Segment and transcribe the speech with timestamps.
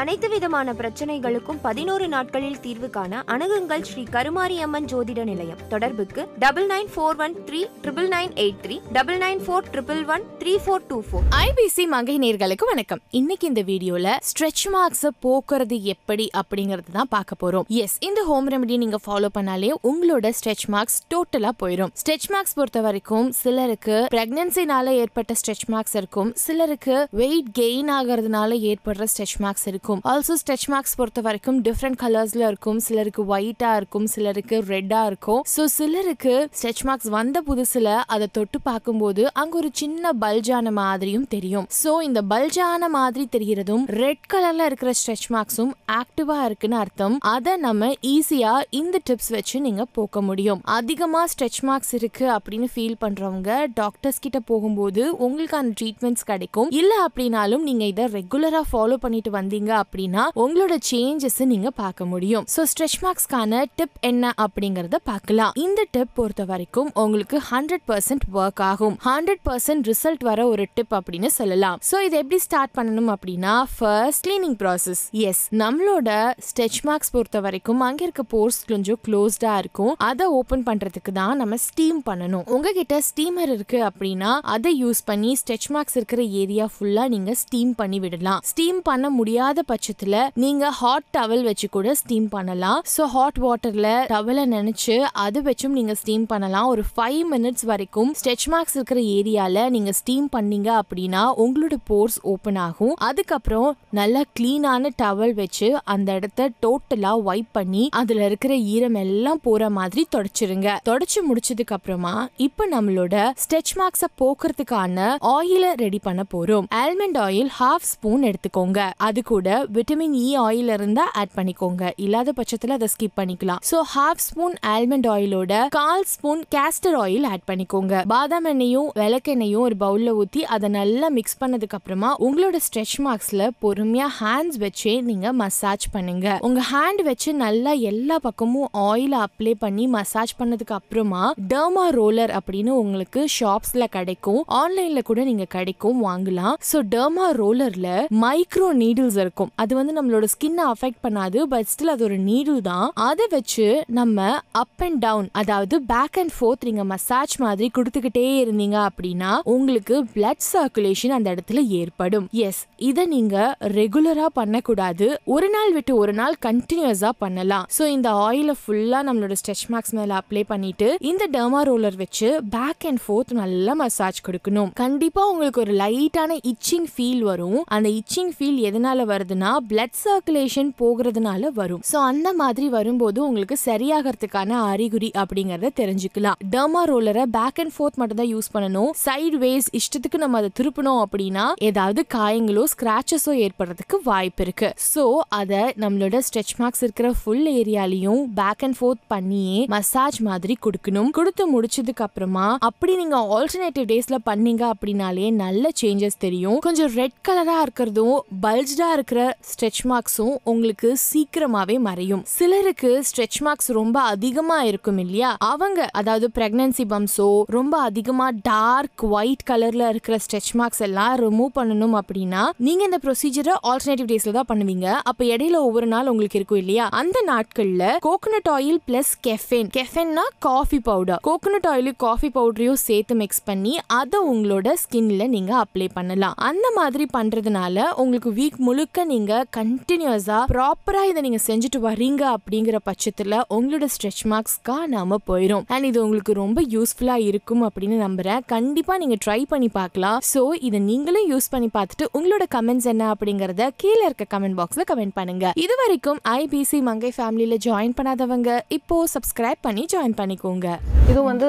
[0.00, 5.60] அனைத்து விதமான பிரச்சனைகளுக்கும் பதினோரு நாட்களில் தீர்வு காண அணுகுங்கள் ஸ்ரீ கருமாரியம்மன் ஜோதிட நிலையம்.
[5.68, 10.24] தொடர்புக்கு double nine four one three triple nine eight three double nine four triple one
[10.40, 11.24] three four two four.
[11.38, 13.00] IBC மகை நேர்களுக்கு வணக்கம்.
[13.10, 17.66] இன்னைக்கு இந்த வீடியோல ஸ்ட்ரெச் மார்க்ஸ் போக்குறது எப்படி அப்படிங்கறது தான் பார்க்க போறோம்.
[17.66, 22.80] எஸ் இந்த ஹோம் ரெமெடி நீங்க ஃபாலோ பண்ணாலே உங்களோட ஸ்ட்ரெச் மார்க்ஸ் டோட்டலா போயிடும் ஸ்ட்ரெச் மார்க்ஸ் பொறுத்த
[22.80, 26.32] வரைக்கும் சிலருக்கு பிரெக்னன்சினால ஏற்பட்ட ஸ்ட்ரெச் மார்க்ஸ் இருக்கும்.
[26.34, 29.84] சிலருக்கு வெயிட் கெயின் ஆகிறதுனால ஏற்படுற ஸ்ட்ரெச் மார்க்ஸ் இருக்கும்.
[29.86, 30.02] இருக்கும்.
[30.12, 32.78] ஆல்சோ ஸ்டெச் மார்க்ஸ் பொறுத்த வரைக்கும் டிஃப்ரெண்ட் கலர்ஸ்ல இருக்கும்.
[32.86, 35.42] சிலருக்கு ஒயிட்டா இருக்கும் சிலருக்கு ரெட்டா இருக்கும்.
[35.54, 41.66] ஸோ சிலருக்கு ஸ்டெச் மார்க்ஸ் வந்த புதுசுல அதை தொட்டு பார்க்கும்போது அங்க ஒரு சின்ன பல்ஜான மாதிரியும் தெரியும்.
[41.82, 47.16] ஸோ இந்த பல்ஜான மாதிரி தெரிகிறதும் ரெட் கலர்ல இருக்கிற ஸ்ட்ரெச் மார்க்ஸும் ஆக்டிவா இருக்குன்னு அர்த்தம்.
[47.34, 50.62] அதை நம்ம ஈஸியா இந்த டிப்ஸ் வச்சு நீங்க போக்க முடியும்.
[50.78, 53.50] அதிகமா ஸ்ட்ரெச் மார்க்ஸ் இருக்கு அப்படின்னு ஃபீல் பண்றவங்க
[53.80, 56.70] டாக்டர்ஸ் கிட்ட போகும்போது உங்களுக்கு அந்த ட்ரீட்மெண்ட்ஸ் கிடைக்கும்.
[56.80, 62.44] இல்ல அப்படின்னாலும் நீங்க இதை ரெகுலரா ஃபாலோ பண்ணிட்டு வந்தீங்க அப்படின்னா உங்களோட சேஞ்சஸ் நீங்க பார்க்க முடியும்.
[62.54, 65.52] ஸோ ஸ்ட்ரெச் மார்க்ஸ்க்கான டிப் என்ன அப்படிங்கறத பார்க்கலாம்.
[65.64, 68.96] இந்த டிப் பொறுத்த வரைக்கும் உங்களுக்கு ஹண்ட்ரட் பர்சன்ட் ஒர்க் ஆகும்.
[69.08, 71.78] ஹண்ட்ரட் பர்சன்ட் ரிசல்ட் வர ஒரு டிப் அப்படின்னு சொல்லலாம்.
[71.90, 76.10] ஸோ இதை எப்படி ஸ்டார்ட் பண்ணணும் அப்படின்னா ஃபர்ஸ்ட் கிளீனிங் ப்ராசஸ் எஸ் நம்மளோட
[76.48, 79.92] ஸ்ட்ரெச் மார்க்ஸ் பொறுத்த வரைக்கும் அங்க இருக்க போர்ஸ் கொஞ்சம் க்ளோஸ்டா இருக்கும்.
[80.10, 82.44] அதை ஓபன் பண்றதுக்கு தான் நம்ம ஸ்டீம் பண்ணணும்.
[82.54, 88.00] உங்ககிட்ட ஸ்டீமர் இருக்கு அப்படின்னா அதை யூஸ் பண்ணி ஸ்ட்ரெச் மார்க்ஸ் இருக்கிற ஏரியா ஃபுல்லா நீங்க ஸ்டீம் பண்ணி
[88.04, 88.40] விடலாம்.
[88.50, 92.80] ஸ்டீம் பண்ண முடியாத பட்சத்துல நீங்க ஹாட் டவல் வச்சு கூட ஸ்டீம் பண்ணலாம்.
[92.94, 96.68] ஸோ ஹாட் வாட்டர்ல டவலை நினைச்சு அது வச்சும் நீங்க ஸ்டீம் பண்ணலாம்.
[96.74, 102.60] ஒரு ஃபைவ் மினிட்ஸ் வரைக்கும் ஸ்டெச் மார்க்ஸ் இருக்கிற ஏரியால நீங்க ஸ்டீம் பண்ணீங்க அப்படின்னா உங்களோட போர்ஸ் ஓப்பன்
[102.66, 102.94] ஆகும்.
[103.08, 109.70] அதுக்கப்புறம் நல்லா கிளீனான டவல் வச்சு அந்த இடத்த டோட்டலா வைப் பண்ணி அதுல இருக்கிற ஈரம் எல்லாம் போற
[109.70, 110.68] மாதிரி தொடச்சிருங்க.
[110.90, 112.14] தொடச்சு முடிச்சதுக்கு அப்புறமா
[112.46, 113.14] இப்ப நம்மளோட
[113.44, 116.66] ஸ்டெச் மார்க்ஸ போக்குறதுக்கான ஆயில ரெடி பண்ண போறோம்.
[116.82, 118.80] ஆல்மண்ட் ஆயில் ஹாஃப் ஸ்பூன் எடுத்துக்கோங்க.
[119.08, 121.90] அது கூட விட்டமின் இ ஆயில் இருந்தா ஆட் பண்ணிக்கோங்க.
[122.04, 123.60] இல்லாத பட்சத்துல அதை ஸ்கிப் பண்ணிக்கலாம்.
[123.70, 128.02] சோ ஹாஃப் ஸ்பூன் ஆல்மண்ட் ஆயிலோட கால் ஸ்பூன் கேஸ்டர் ஆயில் ஆட் பண்ணிக்கோங்க.
[128.14, 134.08] பாதாம் எண்ணெயும் விளக்கெண்ணையும் ஒரு பவுல்ல ஊத்தி அதை நல்லா மிக்ஸ் பண்ணதுக்கு அப்புறமா உங்களோட ஸ்ட்ரெச் மார்க்ஸ்ல பொறுமையா
[134.20, 136.38] ஹேண்ட்ஸ் வச்சே நீங்க மசாஜ் பண்ணுங்க.
[136.48, 141.22] உங்க ஹேண்ட் வச்சு நல்லா எல்லா பக்கமும் ஆயில் அப்ளை பண்ணி மசாஜ் பண்ணதுக்கு அப்புறமா
[141.52, 144.42] டர்மா ரோலர் அப்படின்னு உங்களுக்கு ஷாப்ஸ்ல கிடைக்கும்.
[144.60, 146.56] ஆன்லைன்ல கூட நீங்க கிடைக்கும் வாங்கலாம்.
[146.72, 147.88] சோ டர்மா ரோலர்ல
[148.24, 149.45] மைக்ரோ நீடில்ஸ் இருக்கும்.
[149.62, 152.88] அது வந்து நம்மளோட ஸ்கின்னை அஃபெக்ட் பண்ணாது பட் ஸ்டில் அது ஒரு நீடில் தான்.
[153.08, 153.66] அதை வச்சு
[153.98, 154.26] நம்ம
[154.62, 160.44] அப் அண்ட் டவுன் அதாவது பேக் அண்ட் ஃபோர்த் நீங்க மசாஜ் மாதிரி கொடுத்துக்கிட்டே இருந்தீங்க அப்படின்னா உங்களுக்கு பிளட்
[160.52, 162.26] சர்க்குலேஷன் அந்த இடத்துல ஏற்படும்.
[162.46, 163.36] எஸ் இதை நீங்க
[163.78, 165.08] ரெகுலரா பண்ணக்கூடாது.
[165.36, 167.66] ஒரு நாள் விட்டு ஒரு நாள் கண்டினியூஸா பண்ணலாம்.
[167.78, 172.86] ஸோ இந்த ஆயில ஃபுல்லா நம்மளோட ஸ்ட்ரெச் மார்க்ஸ் மேல அப்ளை பண்ணிட்டு இந்த டெர்மா ரோலர் வச்சு பேக்
[172.90, 174.70] அண்ட் ஃபோர்த் நல்லா மசாஜ் கொடுக்கணும்.
[174.82, 177.60] கண்டிப்பா உங்களுக்கு ஒரு லைட்டான இச்சிங் ஃபீல் வரும்.
[177.76, 181.82] அந்த இச்சிங் ஃபீல் எதனால வருதுன்னா பிளட் சர்க்குலேஷன் போகிறதுனால வரும்.
[181.90, 186.38] சோ அந்த மாதிரி வரும்போது உங்களுக்கு சரியாகிறதுக்கான அறிகுறி அப்படிங்கறத தெரிஞ்சுக்கலாம்.
[186.52, 188.90] டர்மா ரோலரை பேக் அண்ட் ஃபோர்த் மட்டும் தான் யூஸ் பண்ணணும்.
[189.04, 194.70] சைடு வேஸ் இஷ்டத்துக்கு நம்ம அதை திருப்பணும் அப்படின்னா ஏதாவது காயங்களோ ஸ்கிராச்சஸோ ஏற்படுறதுக்கு வாய்ப்பு இருக்கு.
[194.92, 195.04] சோ
[195.40, 201.10] அதை நம்மளோட ஸ்ட்ரெச் மார்க்ஸ் இருக்கிற ஃபுல் ஏரியாலையும் பேக் அண்ட் ஃபோர்த் பண்ணியே மசாஜ் மாதிரி கொடுக்கணும்.
[201.18, 206.58] கொடுத்து முடிச்சதுக்கு அப்புறமா அப்படி நீங்க ஆல்டர்னேட்டிவ் டேஸ்ல பண்ணீங்க அப்படின்னாலே நல்ல சேஞ்சஸ் தெரியும்.
[206.68, 212.22] கொஞ்சம் ரெட் கலரா இருக்கிறதும் பல்ஜா இருக்கிற ஸ்ட்ரெச் மார்க்ஸும் உங்களுக்கு சீக்கிரமாவே மறையும்.
[212.24, 215.36] சிலருக்கு ஸ்ட்ரெச் மார்க்ஸ் ரொம்ப அதிகமா இருக்கும் இல்லையா?
[215.38, 222.00] அவங்க அதாவது பிரெக்னன்சி பம்ஸோ ரொம்ப அதிகமா டார்க் ஒயிட் கலர்ல இருக்கிற ஸ்ட்ரெச் மார்க்ஸ் எல்லாம் ரிமூவ் பண்ணணும்
[222.00, 224.84] அப்படின்னா நீங்க இந்த ப்ரொசீஜரை ஆல்டர்னேட்டிவ் டேஸ்ல தான் பண்ணுவீங்க.
[225.02, 226.88] அப்ப இடையில ஒவ்வொரு நாள் உங்களுக்கு இருக்கும் இல்லையா?
[226.92, 233.44] அந்த நாட்கள்ல கோகனட் ஆயில் பிளஸ் கெஃபென் கெஃபென்னா காஃபி பவுடர் கோகனட் ஆயிலும் காஃபி பவுடரையும் சேர்த்து மிக்ஸ்
[233.44, 236.34] பண்ணி அதை உங்களோட ஸ்கின்ல நீங்க அப்ளை பண்ணலாம்.
[236.36, 243.40] அந்த மாதிரி பண்றதுனால உங்களுக்கு வீக் முழுக்க நீங்க கண்டினியூஸா ப்ராப்பரா இதை நீங்க செஞ்சுட்டு வரீங்க அப்படிங்கிற பட்சத்துல
[243.56, 248.42] உங்களோட ஸ்ட்ரெச் மார்க்ஸ் காணாம போயிடும் அண்ட் இது உங்களுக்கு ரொம்ப யூஸ்ஃபுல்லா இருக்கும் அப்படின்னு நம்புறேன்.
[248.54, 250.18] கண்டிப்பா நீங்க ட்ரை பண்ணி பார்க்கலாம்.
[250.32, 255.16] சோ இதை நீங்களும் யூஸ் பண்ணி பார்த்துட்டு உங்களோட கமெண்ட்ஸ் என்ன அப்படிங்கறத கீழே இருக்க கமெண்ட் பாக்ஸ்ல கமெண்ட்
[255.20, 255.52] பண்ணுங்க.
[255.64, 260.68] இது வரைக்கும் ஐபிசி மங்கை ஃபேமிலியில ஜாயின் பண்ணாதவங்க இப்போ சப்ஸ்கிரைப் பண்ணி ஜாயின் பண்ணிக்கோங்க.
[261.12, 261.48] இது வந்து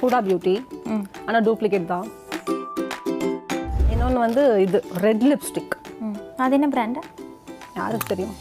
[0.00, 0.56] ஹூடா பியூட்டி
[1.26, 2.06] ஆனால் டூப்ளிகேட் தான்.
[3.92, 5.74] இன்னொன்று வந்து இது ரெட் லிப்ஸ்டிக்
[6.38, 7.02] அது என்ன பிராண்டா
[7.76, 8.36] யாருக்கு தெரியும்